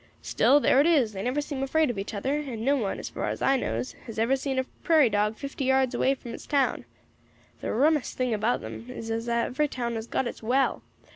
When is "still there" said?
0.23-0.81